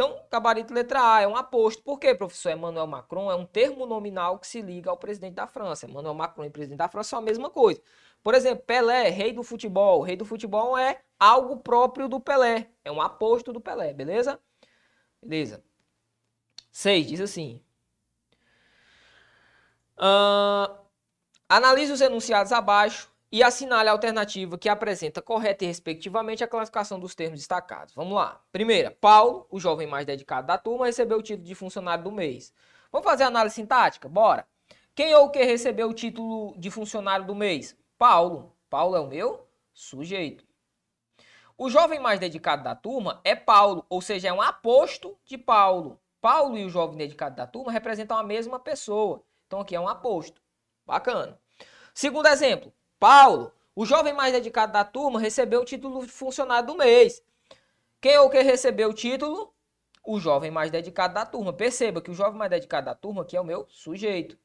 Então, 0.01 0.19
gabarito 0.31 0.73
letra 0.73 1.17
A 1.17 1.21
é 1.21 1.29
um 1.29 1.37
aposto. 1.37 1.83
Por 1.83 1.99
quê, 1.99 2.15
professor? 2.15 2.53
Emmanuel 2.53 2.87
Macron 2.87 3.31
é 3.31 3.35
um 3.35 3.45
termo 3.45 3.85
nominal 3.85 4.39
que 4.39 4.47
se 4.47 4.63
liga 4.63 4.89
ao 4.89 4.97
presidente 4.97 5.35
da 5.35 5.47
França. 5.47 5.85
Emmanuel 5.85 6.15
Macron 6.15 6.43
e 6.47 6.49
presidente 6.49 6.79
da 6.79 6.89
França 6.89 7.11
são 7.11 7.19
a 7.19 7.23
mesma 7.23 7.51
coisa. 7.51 7.83
Por 8.23 8.35
exemplo, 8.35 8.65
Pelé, 8.65 9.11
rei 9.11 9.31
do 9.31 9.43
futebol. 9.43 10.01
Rei 10.01 10.17
do 10.17 10.25
futebol 10.25 10.79
é 10.79 11.03
algo 11.19 11.59
próprio 11.59 12.09
do 12.09 12.19
Pelé. 12.19 12.71
É 12.83 12.91
um 12.91 12.99
aposto 12.99 13.53
do 13.53 13.61
Pelé, 13.61 13.93
beleza? 13.93 14.41
Beleza. 15.23 15.63
6 16.73 17.07
diz 17.07 17.21
assim. 17.21 17.63
Uh, 19.99 20.79
analise 21.47 21.93
os 21.93 22.01
enunciados 22.01 22.53
abaixo 22.53 23.10
e 23.33 23.43
assinale 23.43 23.89
a 23.89 23.93
alternativa 23.93 24.59
que 24.59 24.69
apresenta 24.69 25.23
correta 25.23 25.65
e 25.65 25.69
respectivamente 25.69 26.43
a 26.43 26.49
classificação 26.49 26.99
dos 26.99 27.15
termos 27.15 27.39
destacados. 27.39 27.95
Vamos 27.95 28.15
lá. 28.15 28.41
Primeira, 28.51 28.91
Paulo, 28.91 29.47
o 29.51 29.61
jovem 29.61 29.87
mais 29.87 30.05
dedicado 30.05 30.47
da 30.47 30.59
turma, 30.59 30.87
recebeu 30.87 31.19
o 31.19 31.23
título 31.23 31.47
de 31.47 31.55
funcionário 31.55 32.03
do 32.03 32.11
mês. 32.11 32.53
Vamos 32.91 33.09
fazer 33.09 33.25
análise 33.25 33.55
sintática? 33.55 34.09
Bora. 34.09 34.47
Quem 34.95 35.15
ou 35.15 35.31
que 35.31 35.43
recebeu 35.45 35.89
o 35.89 35.95
título 35.95 36.55
de 36.59 36.71
funcionário 36.71 37.25
do 37.25 37.35
mês? 37.35 37.77
Paulo. 37.97 38.57
Paulo 38.69 38.97
é 38.97 39.01
o 39.01 39.07
meu 39.07 39.47
sujeito. 39.73 40.45
O 41.57 41.71
jovem 41.71 42.01
mais 42.01 42.19
dedicado 42.19 42.65
da 42.65 42.75
turma 42.75 43.21
é 43.23 43.37
Paulo, 43.37 43.85
ou 43.89 44.01
seja, 44.01 44.29
é 44.29 44.33
um 44.33 44.41
aposto 44.41 45.17
de 45.25 45.39
Paulo. 45.39 46.01
Paulo 46.21 46.59
e 46.59 46.65
o 46.65 46.71
jovem 46.71 46.97
dedicado 46.97 47.37
da 47.37 47.47
turma 47.47 47.71
representam 47.71 48.17
a 48.17 48.23
mesma 48.23 48.59
pessoa. 48.59 49.23
Então 49.47 49.61
aqui 49.61 49.77
é 49.77 49.81
um 49.81 49.89
aposto. 49.89 50.41
Bacana. 50.87 51.39
Segundo 51.95 52.27
exemplo, 52.27 52.73
Paulo, 53.01 53.51
o 53.75 53.87
jovem 53.87 54.13
mais 54.13 54.31
dedicado 54.31 54.75
da 54.75 54.85
turma, 54.85 55.19
recebeu 55.19 55.63
o 55.63 55.65
título 55.65 56.05
de 56.05 56.13
funcionário 56.13 56.67
do 56.67 56.77
mês. 56.77 57.25
Quem 57.99 58.19
ou 58.19 58.29
quem 58.29 58.45
recebeu 58.45 58.91
o 58.91 58.95
título? 58.95 59.55
O 60.05 60.21
jovem 60.21 60.51
mais 60.51 60.71
dedicado 60.71 61.15
da 61.15 61.25
turma. 61.25 61.51
Perceba 61.51 62.03
que 62.03 62.11
o 62.11 62.15
jovem 62.15 62.39
mais 62.39 62.51
dedicado 62.51 62.85
da 62.85 62.95
turma 62.95 63.23
aqui 63.23 63.37
é 63.37 63.41
o 63.41 63.45
meu 63.45 63.67
sujeito. 63.71 64.39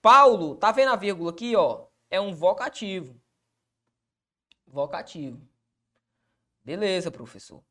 Paulo, 0.00 0.56
tá 0.56 0.72
vendo 0.72 0.90
a 0.90 0.96
vírgula 0.96 1.30
aqui, 1.30 1.54
ó? 1.54 1.86
É 2.10 2.18
um 2.18 2.34
vocativo. 2.34 3.14
Vocativo. 4.66 5.46
Beleza, 6.64 7.10
professor. 7.10 7.62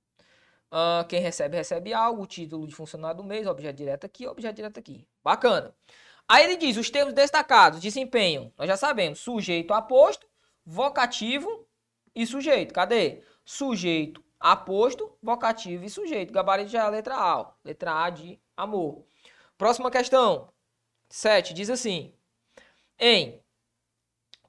Uh, 0.72 1.06
quem 1.10 1.20
recebe, 1.20 1.58
recebe 1.58 1.94
algo, 1.94 2.24
o 2.24 2.28
título 2.28 2.68
de 2.68 2.75
funcionário 2.75 3.18
do 3.18 3.24
mês, 3.24 3.48
objeto 3.48 3.75
direto 3.75 4.06
aqui, 4.06 4.28
objeto 4.28 4.56
direto 4.56 4.80
aqui. 4.80 5.08
Bacana. 5.24 5.75
Aí 6.31 6.45
ele 6.45 6.55
diz, 6.55 6.77
os 6.77 6.89
termos 6.89 7.13
destacados 7.13 7.81
desempenham, 7.81 8.53
nós 8.57 8.65
já 8.65 8.77
sabemos, 8.77 9.19
sujeito 9.19 9.73
aposto, 9.73 10.25
vocativo 10.65 11.67
e 12.15 12.25
sujeito. 12.25 12.73
Cadê? 12.73 13.21
Sujeito 13.43 14.23
aposto, 14.39 15.13
vocativo 15.21 15.83
e 15.83 15.89
sujeito. 15.89 16.31
Gabarito 16.31 16.69
já 16.69 16.83
é 16.83 16.85
a 16.85 16.88
letra 16.88 17.15
A, 17.17 17.51
letra 17.65 18.05
A 18.05 18.09
de 18.09 18.39
amor. 18.55 19.03
Próxima 19.57 19.91
questão, 19.91 20.47
7, 21.09 21.53
diz 21.53 21.69
assim, 21.69 22.13
em, 22.97 23.43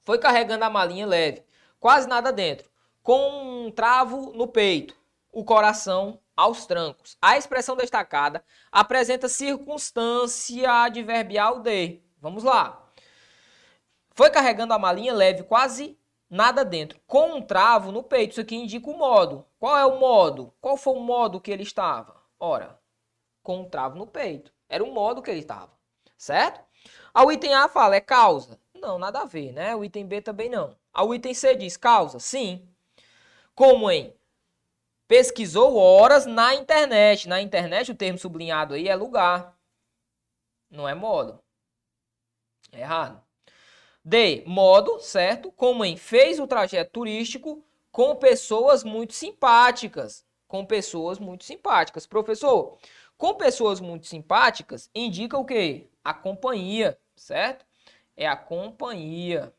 foi 0.02 0.20
carregando 0.20 0.64
a 0.64 0.70
malinha 0.70 1.04
leve, 1.04 1.42
quase 1.80 2.06
nada 2.06 2.32
dentro 2.32 2.70
com 3.02 3.66
um 3.66 3.72
travo 3.72 4.32
no 4.36 4.46
peito, 4.46 4.96
o 5.32 5.44
coração 5.44 6.20
aos 6.36 6.66
trancos. 6.66 7.16
A 7.20 7.36
expressão 7.36 7.76
destacada 7.76 8.44
apresenta 8.70 9.28
circunstância 9.28 10.70
adverbial 10.84 11.60
de. 11.60 12.00
Vamos 12.20 12.44
lá. 12.44 12.90
Foi 14.14 14.30
carregando 14.30 14.74
a 14.74 14.78
malinha 14.78 15.12
leve, 15.12 15.42
quase 15.42 15.98
nada 16.28 16.64
dentro, 16.64 17.00
com 17.06 17.36
um 17.36 17.42
travo 17.42 17.92
no 17.92 18.02
peito. 18.02 18.32
Isso 18.32 18.40
aqui 18.40 18.56
indica 18.56 18.90
o 18.90 18.96
modo. 18.96 19.46
Qual 19.58 19.76
é 19.76 19.84
o 19.86 19.98
modo? 19.98 20.52
Qual 20.60 20.76
foi 20.76 20.94
o 20.94 21.00
modo 21.00 21.40
que 21.40 21.50
ele 21.50 21.62
estava? 21.62 22.20
Ora, 22.38 22.78
com 23.42 23.60
um 23.60 23.68
travo 23.68 23.96
no 23.96 24.06
peito. 24.06 24.52
Era 24.68 24.82
o 24.84 24.92
modo 24.92 25.22
que 25.22 25.30
ele 25.30 25.40
estava, 25.40 25.70
certo? 26.16 26.60
Ao 27.12 27.30
item 27.30 27.54
A 27.54 27.68
fala 27.68 27.96
é 27.96 28.00
causa. 28.00 28.58
Não, 28.74 28.98
nada 28.98 29.20
a 29.20 29.24
ver, 29.24 29.52
né? 29.52 29.76
O 29.76 29.84
item 29.84 30.06
B 30.06 30.20
também 30.20 30.48
não. 30.48 30.76
Ao 30.92 31.14
item 31.14 31.34
C 31.34 31.54
diz 31.54 31.76
causa. 31.76 32.18
Sim, 32.18 32.66
como 33.54 33.90
em 33.90 34.14
pesquisou 35.08 35.76
horas 35.76 36.26
na 36.26 36.54
internet. 36.54 37.28
Na 37.28 37.40
internet, 37.40 37.90
o 37.90 37.94
termo 37.94 38.18
sublinhado 38.18 38.74
aí 38.74 38.88
é 38.88 38.94
lugar, 38.94 39.56
não 40.70 40.88
é 40.88 40.94
modo. 40.94 41.42
É 42.72 42.80
errado. 42.80 43.22
D. 44.04 44.42
Modo, 44.46 44.98
certo? 45.00 45.52
Como 45.52 45.84
em 45.84 45.96
fez 45.96 46.40
o 46.40 46.46
trajeto 46.46 46.92
turístico 46.92 47.64
com 47.90 48.16
pessoas 48.16 48.82
muito 48.84 49.12
simpáticas. 49.14 50.24
Com 50.48 50.64
pessoas 50.66 51.18
muito 51.18 51.44
simpáticas. 51.44 52.06
Professor, 52.06 52.78
com 53.16 53.34
pessoas 53.34 53.80
muito 53.80 54.06
simpáticas 54.06 54.90
indica 54.94 55.38
o 55.38 55.44
quê? 55.44 55.88
A 56.04 56.14
companhia, 56.14 56.98
certo? 57.16 57.64
É 58.16 58.26
a 58.26 58.36
companhia. 58.36 59.54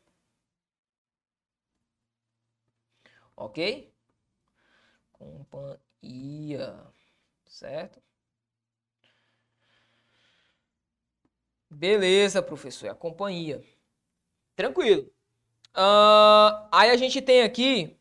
ok? 3.36 3.93
Companhia, 5.14 6.76
certo? 7.46 8.02
Beleza, 11.70 12.42
professor, 12.42 12.86
é 12.86 12.90
a 12.90 12.94
companhia. 12.94 13.62
Tranquilo. 14.54 15.10
Uh, 15.76 16.68
aí 16.70 16.90
a 16.90 16.96
gente 16.96 17.20
tem 17.20 17.42
aqui, 17.42 17.96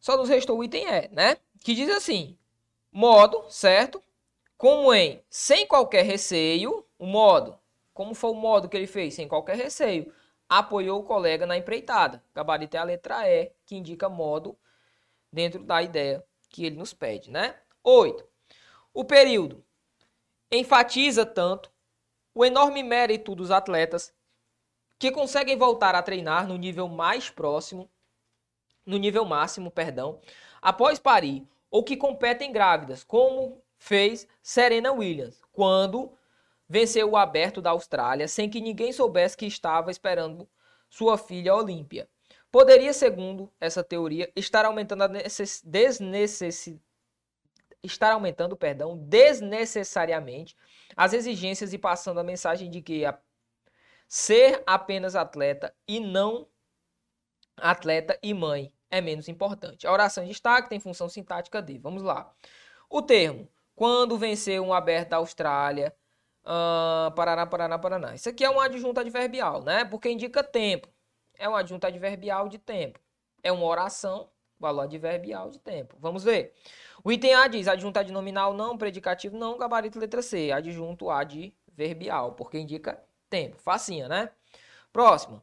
só 0.00 0.16
nos 0.16 0.28
restou 0.28 0.58
o 0.58 0.64
item 0.64 0.86
E, 0.86 1.08
né? 1.08 1.36
Que 1.60 1.74
diz 1.74 1.88
assim, 1.90 2.36
modo, 2.90 3.44
certo? 3.48 4.02
Como 4.56 4.92
em 4.92 5.22
sem 5.28 5.66
qualquer 5.66 6.04
receio, 6.04 6.84
o 6.98 7.06
modo, 7.06 7.58
como 7.92 8.14
foi 8.14 8.30
o 8.30 8.34
modo 8.34 8.68
que 8.68 8.76
ele 8.76 8.86
fez? 8.86 9.14
Sem 9.14 9.28
qualquer 9.28 9.56
receio 9.56 10.12
apoiou 10.48 11.00
o 11.00 11.04
colega 11.04 11.46
na 11.46 11.56
empreitada. 11.56 12.22
Gabarito 12.34 12.76
é 12.76 12.80
a 12.80 12.84
letra 12.84 13.28
E, 13.28 13.52
que 13.64 13.76
indica 13.76 14.08
modo 14.08 14.56
dentro 15.32 15.62
da 15.62 15.82
ideia 15.82 16.24
que 16.48 16.64
ele 16.64 16.76
nos 16.76 16.92
pede, 16.92 17.30
né? 17.30 17.56
8. 17.82 18.26
O 18.92 19.04
período 19.04 19.64
enfatiza 20.50 21.26
tanto 21.26 21.70
o 22.34 22.44
enorme 22.44 22.82
mérito 22.82 23.34
dos 23.34 23.50
atletas 23.50 24.14
que 24.98 25.10
conseguem 25.10 25.56
voltar 25.56 25.94
a 25.94 26.02
treinar 26.02 26.46
no 26.46 26.56
nível 26.56 26.88
mais 26.88 27.28
próximo, 27.30 27.90
no 28.84 28.96
nível 28.96 29.24
máximo, 29.24 29.70
perdão, 29.70 30.20
após 30.62 30.98
parir, 30.98 31.46
ou 31.70 31.82
que 31.82 31.96
competem 31.96 32.52
grávidas, 32.52 33.04
como 33.04 33.62
fez 33.78 34.26
Serena 34.42 34.92
Williams, 34.92 35.40
quando 35.52 36.12
venceu 36.68 37.10
o 37.10 37.16
aberto 37.16 37.60
da 37.60 37.70
Austrália 37.70 38.26
sem 38.26 38.48
que 38.48 38.60
ninguém 38.60 38.92
soubesse 38.92 39.36
que 39.36 39.46
estava 39.46 39.90
esperando 39.90 40.48
sua 40.88 41.18
filha 41.18 41.54
Olímpia. 41.54 42.08
Poderia, 42.50 42.92
segundo 42.92 43.52
essa 43.60 43.84
teoria, 43.84 44.30
estar 44.34 44.64
aumentando 44.64 45.04
a 45.04 45.08
desnecessidade 45.08 46.80
estar 47.86 48.12
aumentando, 48.12 48.56
perdão, 48.56 48.96
desnecessariamente 48.96 50.56
as 50.96 51.12
exigências 51.12 51.72
e 51.72 51.78
passando 51.78 52.20
a 52.20 52.24
mensagem 52.24 52.70
de 52.70 52.82
que 52.82 53.04
a 53.04 53.18
ser 54.08 54.62
apenas 54.66 55.14
atleta 55.14 55.74
e 55.86 56.00
não 56.00 56.48
atleta 57.56 58.18
e 58.22 58.34
mãe 58.34 58.72
é 58.90 59.00
menos 59.00 59.28
importante. 59.28 59.86
A 59.86 59.92
oração 59.92 60.24
em 60.24 60.28
destaque 60.28 60.68
tem 60.68 60.80
função 60.80 61.08
sintática 61.08 61.60
de. 61.60 61.78
Vamos 61.78 62.02
lá. 62.02 62.32
O 62.88 63.02
termo 63.02 63.48
quando 63.74 64.16
venceu 64.16 64.64
um 64.64 64.72
aberto 64.72 65.10
da 65.10 65.16
Austrália, 65.18 65.94
uh, 66.44 67.14
Paraná, 67.14 67.46
Paraná, 67.46 67.78
Paraná. 67.78 68.14
Isso 68.14 68.28
aqui 68.28 68.44
é 68.44 68.50
um 68.50 68.60
adjunto 68.60 69.00
adverbial, 69.00 69.62
né? 69.62 69.84
Porque 69.84 70.08
indica 70.08 70.42
tempo. 70.42 70.88
É 71.38 71.48
um 71.48 71.56
adjunto 71.56 71.86
adverbial 71.86 72.48
de 72.48 72.58
tempo. 72.58 72.98
É 73.42 73.52
uma 73.52 73.66
oração, 73.66 74.30
valor 74.58 74.82
adverbial 74.82 75.50
de 75.50 75.58
tempo. 75.58 75.96
Vamos 75.98 76.24
ver. 76.24 76.54
O 77.04 77.12
item 77.12 77.34
A 77.34 77.48
diz 77.48 77.68
adjunto 77.68 77.98
adnominal 77.98 78.52
não, 78.54 78.76
predicativo 78.76 79.36
não, 79.36 79.58
gabarito 79.58 79.98
letra 79.98 80.22
C. 80.22 80.50
Adjunto 80.52 81.10
adverbial, 81.10 82.32
porque 82.32 82.58
indica 82.58 83.02
tempo. 83.28 83.58
Facinha, 83.58 84.08
né? 84.08 84.30
Próximo. 84.92 85.42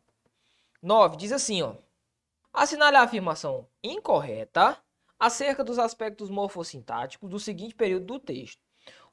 9 0.81 1.15
diz 1.15 1.31
assim, 1.31 1.61
ó. 1.61 1.75
Assinale 2.51 2.97
a 2.97 3.03
afirmação 3.03 3.67
incorreta 3.83 4.77
acerca 5.19 5.63
dos 5.63 5.79
aspectos 5.79 6.29
morfossintáticos 6.29 7.29
do 7.29 7.39
seguinte 7.39 7.73
período 7.73 8.05
do 8.05 8.19
texto. 8.19 8.61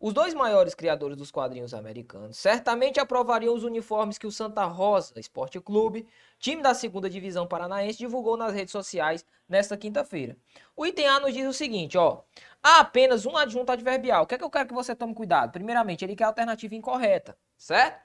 Os 0.02 0.14
dois 0.14 0.32
maiores 0.32 0.74
criadores 0.74 1.14
dos 1.14 1.30
quadrinhos 1.30 1.74
americanos 1.74 2.38
certamente 2.38 2.98
aprovariam 2.98 3.54
os 3.54 3.64
uniformes 3.64 4.16
que 4.16 4.26
o 4.26 4.32
Santa 4.32 4.64
Rosa 4.64 5.20
Esporte 5.20 5.60
Clube, 5.60 6.08
time 6.38 6.62
da 6.62 6.72
segunda 6.72 7.10
divisão 7.10 7.46
paranaense, 7.46 7.98
divulgou 7.98 8.34
nas 8.34 8.54
redes 8.54 8.72
sociais 8.72 9.26
nesta 9.46 9.76
quinta-feira. 9.76 10.38
O 10.74 10.86
item 10.86 11.06
A 11.06 11.20
nos 11.20 11.34
diz 11.34 11.46
o 11.46 11.52
seguinte, 11.52 11.98
ó. 11.98 12.22
Há 12.62 12.80
apenas 12.80 13.26
um 13.26 13.36
adjunto 13.36 13.72
adverbial. 13.72 14.24
O 14.24 14.26
que 14.26 14.36
é 14.36 14.38
que 14.38 14.44
eu 14.44 14.48
quero 14.48 14.68
que 14.68 14.74
você 14.74 14.96
tome 14.96 15.14
cuidado? 15.14 15.52
Primeiramente, 15.52 16.02
ele 16.02 16.16
quer 16.16 16.24
a 16.24 16.28
alternativa 16.28 16.74
incorreta, 16.74 17.36
certo? 17.58 18.00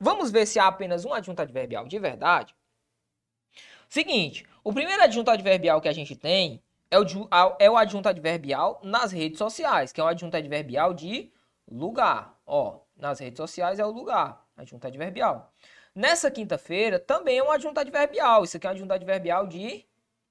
Vamos 0.00 0.32
ver 0.32 0.44
se 0.44 0.58
há 0.58 0.66
apenas 0.66 1.04
um 1.04 1.14
adjunto 1.14 1.40
adverbial 1.40 1.86
de 1.86 2.00
verdade. 2.00 2.52
Seguinte, 3.88 4.44
o 4.64 4.72
primeiro 4.72 5.04
adjunto 5.04 5.30
adverbial 5.30 5.80
que 5.80 5.88
a 5.88 5.92
gente 5.92 6.16
tem 6.16 6.60
é 6.90 6.98
o, 6.98 7.04
é 7.58 7.70
o 7.70 7.76
adjunto 7.76 8.08
adverbial 8.08 8.80
nas 8.82 9.12
redes 9.12 9.38
sociais, 9.38 9.92
que 9.92 10.00
é 10.00 10.04
o 10.04 10.06
adjunto 10.06 10.36
adverbial 10.36 10.94
de 10.94 11.32
lugar. 11.70 12.38
Ó, 12.46 12.80
nas 12.96 13.18
redes 13.18 13.36
sociais 13.36 13.78
é 13.78 13.84
o 13.84 13.90
lugar, 13.90 14.44
adjunto 14.56 14.86
adverbial. 14.86 15.52
Nessa 15.94 16.30
quinta-feira 16.30 16.98
também 16.98 17.38
é 17.38 17.42
um 17.42 17.50
adjunto 17.50 17.80
adverbial. 17.80 18.44
Isso 18.44 18.56
aqui 18.56 18.66
é 18.66 18.70
um 18.70 18.72
adjunto 18.72 18.92
adverbial 18.94 19.46
de, 19.46 19.84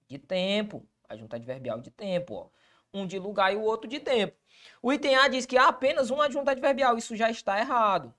de 0.07 0.17
tempo. 0.17 0.85
Adjunto 1.07 1.35
adverbial 1.35 1.79
de 1.79 1.91
tempo, 1.91 2.33
ó. 2.33 2.49
Um 2.93 3.05
de 3.05 3.19
lugar 3.19 3.53
e 3.53 3.57
o 3.57 3.61
outro 3.61 3.89
de 3.89 3.99
tempo. 3.99 4.35
O 4.81 4.91
item 4.91 5.15
A 5.15 5.27
diz 5.27 5.45
que 5.45 5.57
há 5.57 5.67
apenas 5.67 6.09
um 6.09 6.21
adjunto 6.21 6.49
adverbial. 6.49 6.97
Isso 6.97 7.15
já 7.15 7.29
está 7.29 7.59
errado. 7.59 8.13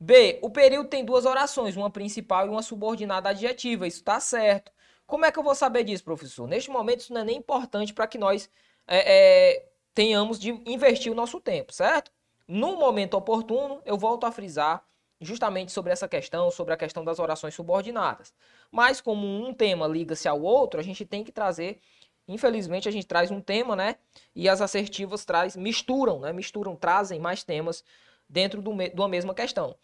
B. 0.00 0.38
O 0.42 0.50
período 0.50 0.88
tem 0.88 1.04
duas 1.04 1.24
orações, 1.24 1.76
uma 1.76 1.90
principal 1.90 2.46
e 2.46 2.48
uma 2.48 2.62
subordinada 2.62 3.28
adjetiva. 3.28 3.86
Isso 3.86 3.98
está 3.98 4.18
certo. 4.20 4.72
Como 5.08 5.24
é 5.24 5.32
que 5.32 5.38
eu 5.38 5.42
vou 5.42 5.54
saber 5.54 5.84
disso, 5.84 6.04
professor? 6.04 6.46
Neste 6.46 6.70
momento, 6.70 7.00
isso 7.00 7.14
não 7.14 7.22
é 7.22 7.24
nem 7.24 7.38
importante 7.38 7.94
para 7.94 8.06
que 8.06 8.18
nós 8.18 8.50
é, 8.86 9.56
é, 9.56 9.68
tenhamos 9.94 10.38
de 10.38 10.50
investir 10.66 11.10
o 11.10 11.14
nosso 11.14 11.40
tempo, 11.40 11.72
certo? 11.72 12.12
No 12.46 12.76
momento 12.76 13.14
oportuno, 13.14 13.80
eu 13.86 13.96
volto 13.96 14.26
a 14.26 14.30
frisar 14.30 14.84
justamente 15.18 15.72
sobre 15.72 15.92
essa 15.92 16.06
questão, 16.06 16.50
sobre 16.50 16.74
a 16.74 16.76
questão 16.76 17.02
das 17.02 17.18
orações 17.18 17.54
subordinadas. 17.54 18.34
Mas 18.70 19.00
como 19.00 19.26
um 19.26 19.54
tema 19.54 19.86
liga-se 19.86 20.28
ao 20.28 20.42
outro, 20.42 20.78
a 20.78 20.82
gente 20.82 21.06
tem 21.06 21.24
que 21.24 21.32
trazer, 21.32 21.80
infelizmente 22.28 22.86
a 22.86 22.92
gente 22.92 23.06
traz 23.06 23.30
um 23.30 23.40
tema, 23.40 23.74
né? 23.74 23.96
E 24.36 24.46
as 24.46 24.60
assertivas 24.60 25.24
traz, 25.24 25.56
misturam, 25.56 26.20
né? 26.20 26.34
Misturam, 26.34 26.76
trazem 26.76 27.18
mais 27.18 27.42
temas 27.42 27.82
dentro 28.28 28.60
do, 28.60 28.76
de 28.76 28.94
uma 28.94 29.08
mesma 29.08 29.34
questão. 29.34 29.74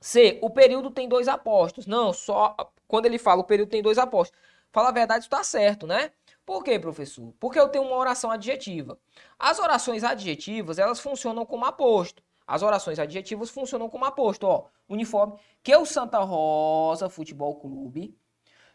C, 0.00 0.40
o 0.42 0.50
período 0.50 0.90
tem 0.90 1.08
dois 1.08 1.28
apostos. 1.28 1.86
Não, 1.86 2.12
só 2.12 2.56
quando 2.86 3.06
ele 3.06 3.18
fala 3.18 3.40
o 3.40 3.44
período 3.44 3.70
tem 3.70 3.82
dois 3.82 3.98
apostos. 3.98 4.38
Fala 4.72 4.88
a 4.88 4.92
verdade, 4.92 5.24
está 5.24 5.42
certo, 5.44 5.86
né? 5.86 6.10
Por 6.44 6.62
quê, 6.62 6.78
professor? 6.78 7.32
Porque 7.40 7.58
eu 7.58 7.68
tenho 7.68 7.84
uma 7.84 7.96
oração 7.96 8.30
adjetiva. 8.30 8.98
As 9.38 9.58
orações 9.58 10.04
adjetivas, 10.04 10.78
elas 10.78 11.00
funcionam 11.00 11.46
como 11.46 11.64
aposto. 11.64 12.22
As 12.46 12.62
orações 12.62 12.98
adjetivas 12.98 13.50
funcionam 13.50 13.88
como 13.88 14.04
aposto, 14.04 14.44
ó. 14.44 14.66
Uniforme, 14.88 15.38
que 15.62 15.72
é 15.72 15.78
o 15.78 15.86
Santa 15.86 16.18
Rosa 16.18 17.08
Futebol 17.08 17.56
Clube, 17.56 18.14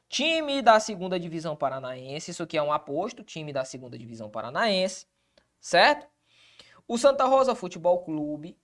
time 0.08 0.62
da 0.62 0.80
segunda 0.80 1.20
divisão 1.20 1.56
paranaense, 1.56 2.32
isso 2.32 2.42
aqui 2.42 2.58
é 2.58 2.64
um 2.64 2.74
aposto, 2.74 3.24
time 3.24 3.54
da 3.54 3.64
segunda 3.64 3.98
divisão 3.98 4.30
paranaense, 4.30 5.06
certo? 5.60 6.08
O 6.88 6.98
Santa 6.98 7.26
Rosa 7.26 7.54
Futebol 7.54 8.04
Clube 8.04 8.58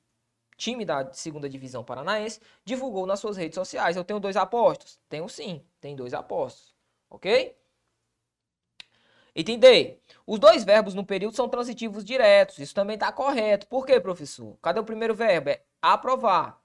time 0.58 0.86
da 0.86 1.12
segunda 1.14 1.50
divisão 1.50 1.84
paranaense, 1.84 2.40
divulgou 2.64 3.06
nas 3.06 3.20
suas 3.20 3.38
redes 3.38 3.56
sociais. 3.56 3.96
Eu 3.98 4.04
tenho 4.04 4.20
dois 4.20 4.36
apostos? 4.38 5.00
Tenho 5.10 5.28
sim, 5.30 5.64
tem 5.80 5.96
dois 5.96 6.14
apostos. 6.14 6.76
Ok? 7.10 7.56
D. 9.44 10.00
Os 10.26 10.40
dois 10.40 10.64
verbos 10.64 10.94
no 10.94 11.06
período 11.06 11.36
são 11.36 11.50
transitivos 11.50 12.06
diretos. 12.06 12.58
Isso 12.60 12.74
também 12.74 12.94
está 12.96 13.12
correto. 13.12 13.68
Por 13.68 13.86
quê, 13.86 14.00
professor? 14.00 14.58
Cadê 14.62 14.80
o 14.80 14.84
primeiro 14.84 15.14
verbo? 15.14 15.50
É 15.50 15.62
aprovar. 15.82 16.62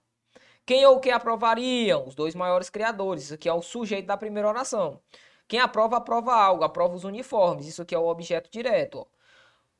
Quem 0.64 0.86
ou 0.86 1.00
quem 1.00 1.12
aprovariam? 1.12 2.06
Os 2.06 2.14
dois 2.14 2.34
maiores 2.34 2.70
criadores. 2.70 3.24
Isso 3.24 3.34
aqui 3.34 3.48
é 3.48 3.52
o 3.52 3.62
sujeito 3.62 4.06
da 4.06 4.16
primeira 4.16 4.48
oração. 4.48 5.00
Quem 5.48 5.58
aprova, 5.58 5.96
aprova 5.96 6.32
algo. 6.32 6.62
Aprova 6.62 6.94
os 6.94 7.04
uniformes. 7.04 7.66
Isso 7.66 7.82
aqui 7.82 7.94
é 7.94 7.98
o 7.98 8.06
objeto 8.06 8.48
direto. 8.50 9.00
Ó. 9.00 9.06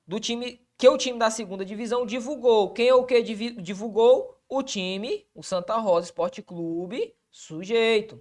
Do 0.07 0.18
time 0.18 0.61
que 0.80 0.88
o 0.88 0.96
time 0.96 1.18
da 1.18 1.30
segunda 1.30 1.62
divisão 1.62 2.06
divulgou. 2.06 2.72
Quem 2.72 2.90
ou 2.90 3.04
que 3.04 3.22
divulgou? 3.22 4.40
O 4.48 4.62
time, 4.62 5.28
o 5.34 5.42
Santa 5.42 5.76
Rosa 5.76 6.06
Esporte 6.06 6.40
Clube, 6.40 7.14
sujeito. 7.30 8.18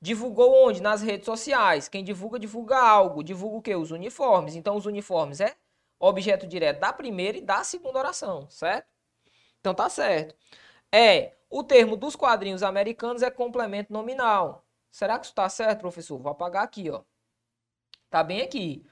Divulgou 0.00 0.54
onde? 0.68 0.80
Nas 0.80 1.02
redes 1.02 1.26
sociais. 1.26 1.88
Quem 1.88 2.04
divulga, 2.04 2.38
divulga 2.38 2.78
algo. 2.78 3.24
Divulga 3.24 3.56
o 3.56 3.60
que? 3.60 3.74
Os 3.74 3.90
uniformes. 3.90 4.54
Então, 4.54 4.76
os 4.76 4.86
uniformes 4.86 5.40
é 5.40 5.56
objeto 5.98 6.46
direto 6.46 6.78
da 6.78 6.92
primeira 6.92 7.38
e 7.38 7.42
da 7.42 7.64
segunda 7.64 7.98
oração, 7.98 8.48
certo? 8.48 8.86
Então, 9.58 9.74
tá 9.74 9.90
certo. 9.90 10.36
É, 10.92 11.34
o 11.50 11.64
termo 11.64 11.96
dos 11.96 12.14
quadrinhos 12.14 12.62
americanos 12.62 13.20
é 13.20 13.32
complemento 13.32 13.92
nominal. 13.92 14.64
Será 14.92 15.18
que 15.18 15.26
isso 15.26 15.34
tá 15.34 15.48
certo, 15.48 15.80
professor? 15.80 16.20
Vou 16.20 16.30
apagar 16.30 16.62
aqui, 16.62 16.88
ó. 16.88 17.02
Tá 18.08 18.22
bem 18.22 18.42
aqui 18.42 18.86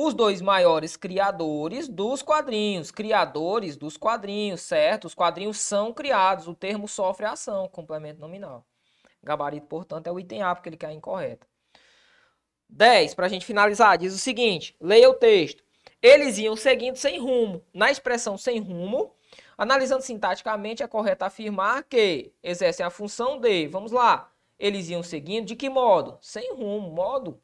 os 0.00 0.14
dois 0.14 0.40
maiores 0.40 0.96
criadores 0.96 1.88
dos 1.88 2.22
quadrinhos. 2.22 2.92
Criadores 2.92 3.76
dos 3.76 3.96
quadrinhos, 3.96 4.60
certo? 4.60 5.06
Os 5.06 5.14
quadrinhos 5.14 5.58
são 5.58 5.92
criados. 5.92 6.46
O 6.46 6.54
termo 6.54 6.86
sofre 6.86 7.26
ação, 7.26 7.68
complemento 7.68 8.20
nominal. 8.20 8.64
Gabarito, 9.20 9.66
portanto, 9.66 10.06
é 10.06 10.12
o 10.12 10.20
item 10.20 10.40
A, 10.42 10.54
porque 10.54 10.68
ele 10.68 10.76
quer 10.76 10.92
incorreto. 10.92 11.48
10, 12.68 13.14
para 13.14 13.26
a 13.26 13.28
gente 13.28 13.44
finalizar, 13.44 13.98
diz 13.98 14.14
o 14.14 14.18
seguinte: 14.18 14.76
leia 14.80 15.10
o 15.10 15.14
texto. 15.14 15.64
Eles 16.00 16.38
iam 16.38 16.54
seguindo 16.54 16.94
sem 16.94 17.18
rumo. 17.18 17.64
Na 17.74 17.90
expressão 17.90 18.38
sem 18.38 18.60
rumo, 18.60 19.12
analisando 19.56 20.02
sintaticamente, 20.02 20.80
é 20.80 20.86
correto 20.86 21.24
afirmar 21.24 21.82
que 21.82 22.32
exercem 22.40 22.86
a 22.86 22.90
função 22.90 23.40
de. 23.40 23.66
Vamos 23.66 23.90
lá. 23.90 24.30
Eles 24.56 24.88
iam 24.90 25.02
seguindo 25.02 25.46
de 25.46 25.56
que 25.56 25.68
modo? 25.68 26.18
Sem 26.20 26.54
rumo. 26.54 26.88
Modo 26.88 27.40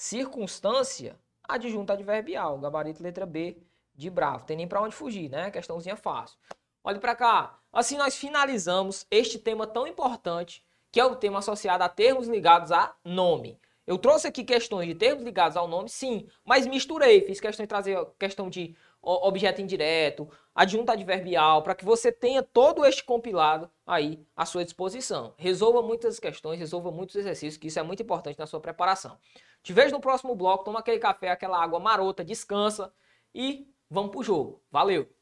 circunstância, 0.00 1.14
adjunto 1.46 1.92
adverbial, 1.92 2.58
gabarito 2.58 3.02
letra 3.02 3.26
B 3.26 3.58
de 3.94 4.08
bravo. 4.08 4.46
Tem 4.46 4.56
nem 4.56 4.66
para 4.66 4.80
onde 4.80 4.94
fugir, 4.94 5.28
né? 5.28 5.50
Questãozinha 5.50 5.94
fácil. 5.94 6.38
Olhe 6.82 6.98
para 6.98 7.14
cá. 7.14 7.58
Assim 7.70 7.98
nós 7.98 8.16
finalizamos 8.16 9.06
este 9.10 9.38
tema 9.38 9.66
tão 9.66 9.86
importante, 9.86 10.64
que 10.90 10.98
é 10.98 11.04
o 11.04 11.16
tema 11.16 11.40
associado 11.40 11.84
a 11.84 11.88
termos 11.88 12.28
ligados 12.28 12.72
a 12.72 12.96
nome. 13.04 13.60
Eu 13.86 13.98
trouxe 13.98 14.26
aqui 14.26 14.42
questões 14.42 14.88
de 14.88 14.94
termos 14.94 15.22
ligados 15.22 15.54
ao 15.54 15.68
nome, 15.68 15.90
sim, 15.90 16.26
mas 16.46 16.66
misturei, 16.66 17.20
fiz 17.26 17.38
questão 17.38 17.62
de 17.62 17.68
trazer 17.68 17.98
questão 18.18 18.48
de 18.48 18.74
objeto 19.02 19.60
indireto, 19.60 20.28
adjunto 20.54 20.92
adverbial, 20.92 21.62
para 21.62 21.74
que 21.74 21.84
você 21.84 22.12
tenha 22.12 22.42
todo 22.42 22.84
este 22.84 23.02
compilado 23.02 23.70
aí 23.86 24.24
à 24.36 24.44
sua 24.44 24.64
disposição. 24.64 25.34
Resolva 25.36 25.82
muitas 25.82 26.18
questões, 26.18 26.58
resolva 26.58 26.90
muitos 26.90 27.16
exercícios, 27.16 27.56
que 27.56 27.68
isso 27.68 27.78
é 27.78 27.82
muito 27.82 28.02
importante 28.02 28.38
na 28.38 28.46
sua 28.46 28.60
preparação. 28.60 29.18
Te 29.62 29.72
vejo 29.72 29.92
no 29.92 30.00
próximo 30.00 30.34
bloco, 30.34 30.64
toma 30.64 30.80
aquele 30.80 30.98
café, 30.98 31.30
aquela 31.30 31.62
água 31.62 31.78
marota, 31.78 32.24
descansa 32.24 32.92
e 33.34 33.66
vamos 33.88 34.10
pro 34.10 34.22
jogo. 34.22 34.62
Valeu! 34.70 35.19